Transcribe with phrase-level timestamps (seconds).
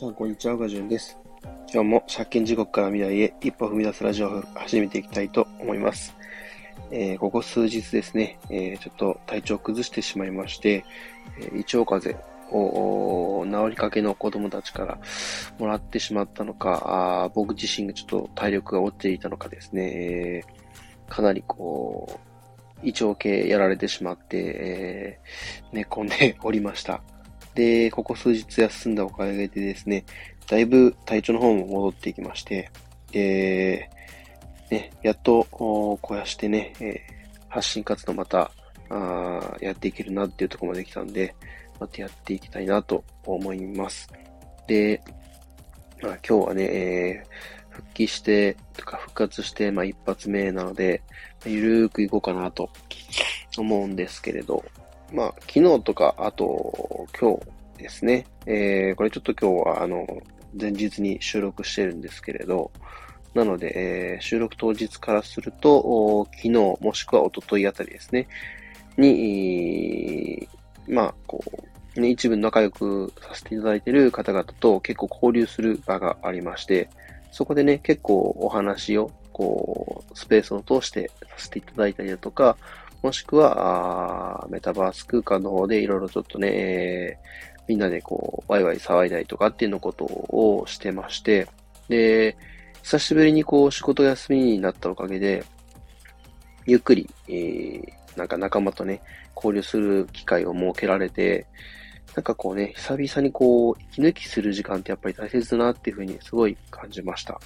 [0.00, 0.56] さん、こんにちは。
[0.56, 1.18] ガジュンです。
[1.70, 6.16] 今日も借金地獄から未来へ一歩踏み出すラジオを始めていきたいと思います。
[6.90, 10.86] えー、ここ数日ですね、えー、ちょっと体調を崩してしまいまして、
[11.38, 14.98] えー、胃腸風邪を治りかけの子供たちから
[15.58, 22.18] もらってしまったのか、あ僕自身がちょっと体力が落ちていたのかですね、えー、かなりこ
[22.82, 27.02] う、胃腸系やられてしまって、えー、寝込んでおりました。
[27.54, 30.04] で、ここ数日休んだおかげでですね、
[30.48, 32.70] だいぶ体調の方も戻っていきまして、
[33.12, 33.90] で、
[34.70, 36.98] ね、やっと、こうやしてね、えー、
[37.48, 38.50] 発信活動また、
[38.88, 41.34] あやっていけるなっていうところまで来たんで、
[41.78, 44.08] またやっていきたいなと思います。
[44.66, 45.02] で、
[46.02, 51.02] まあ、今日はね、えー、復帰して、とか復活して、まあ一発目なので、
[51.44, 52.70] ゆるーくいこうかなと
[53.56, 54.64] 思うんですけれど、
[55.12, 57.36] まあ、昨日とか、あと、今
[57.76, 58.26] 日ですね。
[58.46, 60.06] えー、これちょっと今日は、あの、
[60.58, 62.70] 前日に収録してるんですけれど、
[63.34, 63.72] なので、
[64.14, 68.28] えー、収録当日からすると、昨日もしくは一昨日あたりですね、
[68.96, 70.48] に、
[70.88, 71.42] まあ、こ
[71.96, 76.88] う、ね、一部仲良くさせていただいている方々と結構交流する場がありまして、
[77.32, 82.56] そこでね、結構お話を、こう、スペースを通してさせていただいたりだとか、
[83.02, 87.18] もしくは、メタバース空間の方でいろいろちょっとね、
[87.66, 91.48] みんなでこう、ワイワイ騒いだりとかっていうのことをしてまして、
[91.88, 92.36] で、
[92.82, 95.44] 久しぶりにこう、仕事休みになったおかげで、
[96.66, 99.00] ゆっくり、えー、なんか仲間とね、
[99.34, 101.46] 交流する機会を設けられて、
[102.14, 107.40] なんかこうね、久々にこう、息抜きする時間ってやっぱり大切だなっていうふうにすごい感じました。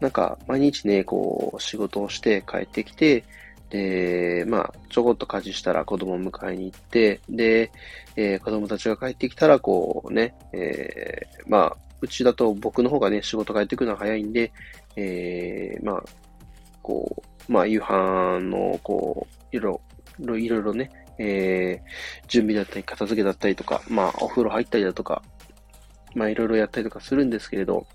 [0.00, 3.24] なんか、毎日ね、こう、仕事をして帰ってきて、
[3.72, 7.72] で、まあ、ちょこっと家事したら子供を迎えに行って、で、
[8.16, 14.52] えー、子供たちが帰ってきたら、こうね、えー、まあ、うちだと僕の方がね、仕事帰ってくるのが早いんで、
[14.96, 16.04] えー、まあ、
[16.82, 19.80] こう、まあ、夕飯の、こう、いろ
[20.20, 25.22] いろ、いろいろね、えー、準備だったり、片付けだったりとか、まあ、お風呂入ったりだとか、
[26.14, 27.86] まあ、いろいろやったりとかするんですけれど、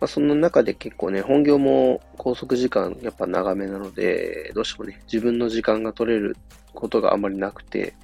[0.00, 6.36] まあ、その中で結構ね、本業も拘束時間やっぱ長めなので、どうしてもね、自分の時間が取れる
[6.74, 7.94] ことがあまりなくて、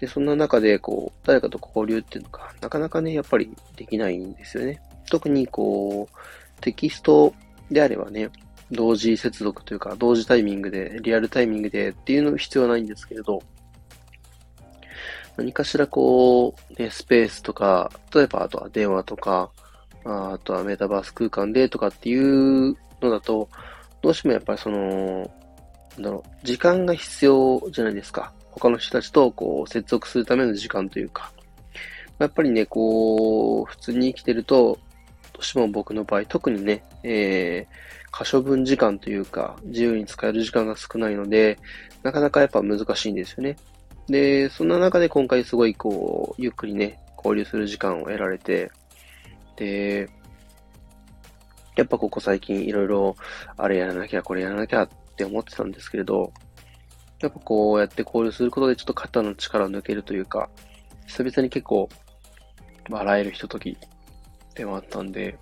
[0.00, 4.80] で、そんな中で、こう、誰かと交流っていうのが、なかなかね、やっぱりできないんですよね。
[5.10, 7.34] 特に、こう、テキスト
[7.70, 8.30] であればね、
[8.70, 13.42] 同時接続というか、同時タイミングで、リアルタイミングでっていうの必要はないんですけれど、
[15.36, 19.50] 何かしらこう、ね、スペースとか、例えばあとは電話とか、
[20.06, 23.48] あとはメタバース空間でとかっていうのだと、
[24.02, 25.30] どうしてもやっぱりその、
[25.96, 28.32] なんだろう、時間が必要じゃないですか。
[28.52, 31.32] 他の人たちとこう接続するための時間というか。
[32.18, 34.78] やっぱりね、こう、普通に生きてると、
[35.34, 37.74] どうしても僕の場合、特にね、えー、
[38.10, 41.58] 可処分時間というか、自由に使える時間が少ないので、
[42.02, 43.56] なかなかやっぱ難しいんですよね。
[44.08, 48.70] で、そんな中で今回すごいこう、ゆっくりね、交流する時間を得られて、
[49.56, 50.08] で、
[51.76, 53.16] やっぱここ最近いろいろ、
[53.56, 56.32] あれやらなきゃ、これやらなきゃって思ってたんですけれど、
[57.20, 60.48] やっぱこうやって交流することでちょっと肩の力を抜けるというか、
[61.06, 61.88] 久々に結構
[62.90, 63.76] 笑えるひととき
[64.54, 65.38] でもあったんで、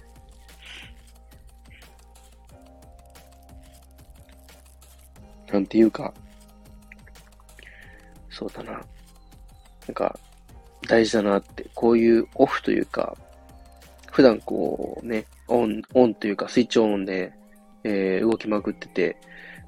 [5.53, 6.13] なんていうか、
[8.29, 8.73] そうだな。
[8.73, 8.81] な
[9.93, 10.19] んか、
[10.89, 13.17] 大事だなって、こういうオフというか、
[14.15, 17.33] 普段こうね、オン、オンというかスイッチオンで、
[17.83, 19.17] えー、動きまくってて、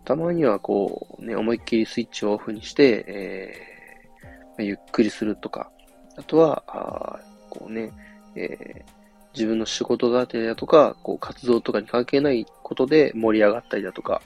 [0.05, 5.69] たまにはこうね、思いっきりスイッチをオフにして、えー、ゆっくりするとか、
[6.17, 7.19] あとは、あ
[7.51, 7.91] こうね、
[8.37, 8.93] えー、
[9.35, 14.23] 自分の仕事だったりだとか、こう活動とかに関係ないことで盛り上がったりだとか、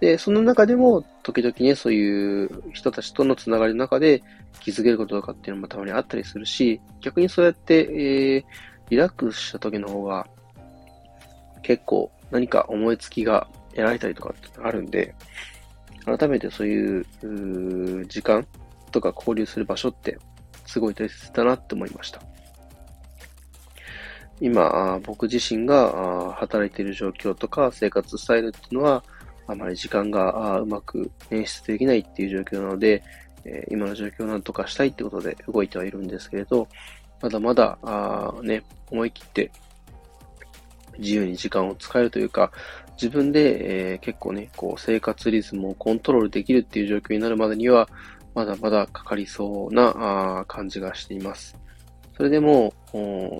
[0.00, 4.24] で、その中でも、時々ね、そういう人たちとのつながりの中で
[4.58, 8.44] 気づけることとかっていうのもたまにあったりするし、逆にそうやって、えー、
[8.90, 10.26] リラックスした時の方が、
[11.62, 15.14] 結構何か思いつきが得られたりとかってあるんで、
[16.04, 18.46] 改めてそういう時間
[18.92, 20.18] とか交流する場所って
[20.64, 22.22] すごい大切だなって思いました。
[24.40, 29.02] 今、僕自身が働いている状況とか生活スタイルっていうのは、
[29.48, 33.02] あまり時間がうまく演出できないっていう状況なので、
[33.70, 36.68] 今の状況をなんとかしたいってことで動いてはいるんですけれど、
[37.20, 39.50] まだまだ、あね、思い切って
[40.98, 42.52] 自由に時間を使えるというか、
[43.00, 47.88] 自分で、えー、結構ね、こう生活リズムをコントロールできるっていう状況になるまでには、
[48.34, 51.56] まだまだかかりそうなあ感じがしています。
[52.16, 52.72] それでも、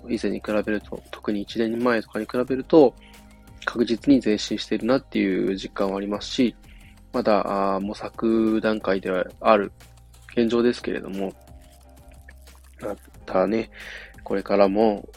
[0.08, 2.94] 以前に比べると、特に1年前とかに比べると、
[3.64, 6.54] 確実に前進しているなっていう実感はありますし、
[7.12, 9.72] まだ模索段階ではある
[10.36, 11.32] 現状ですけれども、
[13.26, 13.70] たね、
[14.24, 15.08] これからも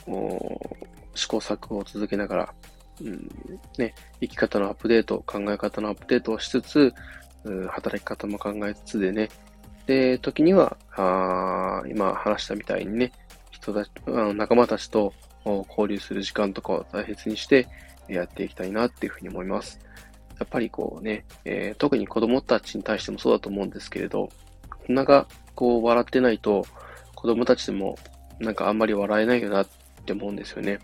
[1.15, 2.53] 試行錯誤を続けながら、
[3.01, 3.29] うん
[3.77, 6.93] ね、生き方のアップデート、考え方のアップデートをしつつ、
[7.69, 9.29] 働き方も考えつつでね、
[9.85, 13.11] で、時には、あ今話したみたいにね、
[13.49, 13.91] 人たち、
[14.35, 15.13] 仲間たちと
[15.45, 17.67] 交流する時間とかを大切にして
[18.07, 19.79] やっていきたいなっていうふうに思います。
[20.39, 24.29] やっぱりこうね、えー、特に子供たちに対してもそうだと思うんですけれど、
[24.87, 26.65] 大人がこう笑ってないと
[27.19, 27.97] 子供たちでも
[28.39, 29.67] なんかあんまり笑えないよなっ
[30.05, 30.79] て思うんですよね。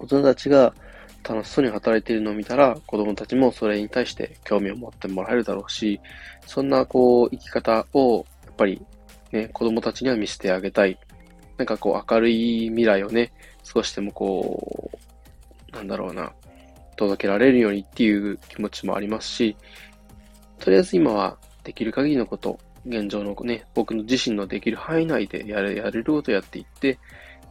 [0.00, 0.74] 大人たちが
[1.22, 6.00] 楽しそうに働いているのを見たら、子供たちもそれに対して興味を持ってもらえるだろうし、
[6.46, 8.82] そんなこう生き方をやっぱり
[9.30, 10.98] ね、子供たちには見せてあげたい。
[11.58, 14.90] なんかこう明るい未来をね、少しでもこ
[15.72, 16.32] う、なんだろうな、
[16.96, 19.56] 届けられるようにっていう気持ちもありますし、
[20.58, 26.98] とりあえず今はできる限りのこと、現状のね、僕の自身のできる範囲内でやれ、やれることをやっていって、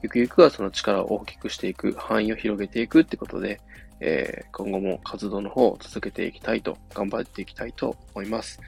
[0.01, 3.59] ゆくゆくはその力を大きくしていく、範囲を広げていくってことで、
[3.99, 8.59] えー、今後も活動の方を続けていきたいと、頑張っていきたいと思います。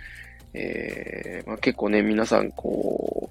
[0.53, 3.29] えー、まあ、結構ね、皆さん、こ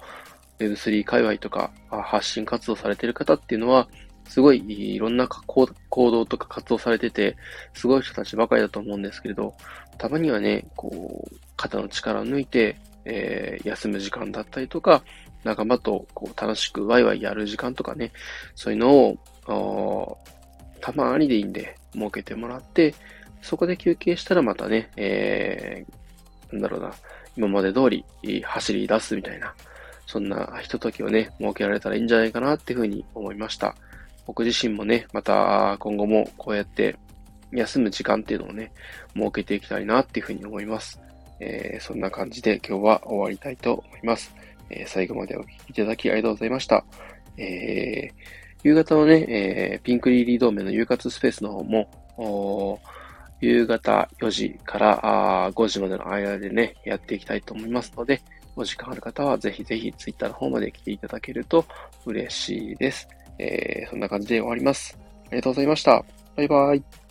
[0.61, 3.88] う、Web3 界隈とか発信活動されてる方っていうのは、
[4.29, 5.67] すごいいろんな行
[6.11, 7.37] 動とか活動されてて、
[7.73, 9.55] すごい人たちばかりだと思うんですけれど、
[9.96, 12.76] たまにはね、こう、肩の力を抜いて、
[13.08, 15.02] えー、休む時間だったりとか、
[15.44, 18.12] 仲間とこう楽しくワイワイやる時間とかね、
[18.55, 19.16] そういうの
[19.46, 20.19] を、
[20.81, 22.94] たまにでいいんで設けてもらって、
[23.40, 26.93] そこで休憩したらまたね、えー、なんだろうな、
[27.37, 28.05] 今まで通り
[28.43, 29.55] 走り出すみたいな、
[30.06, 33.75] そんなひとときをね、設けられたらいいんじゃないかなっていうふうに思いました。
[34.26, 36.96] 僕自身もね、また今後もこうやって
[37.52, 38.72] 休む時間っていうのをね、
[39.14, 41.00] 設けていきたいなっていうふうに思います。
[41.40, 44.35] えー、そんな感じで今日は終わりたいと思います。
[44.70, 46.85] えー、最後までお聞きいただきありがとうございました。
[47.37, 48.12] えー、
[48.64, 52.81] 夕方のね、えー、ピンクリリードーメの夕活スペースの方も、
[53.40, 58.20] 夕方4時から5時までの間でね、やっていきたいと思いますので、
[58.56, 61.64] お時間ある方はぜひぜひツイッターの方まで来ていただけると
[62.05, 63.08] 嬉しいです。
[63.38, 64.99] えー、そんな感じで終わります。
[65.26, 66.05] ありがとうございました。
[66.37, 67.07] バイバイ。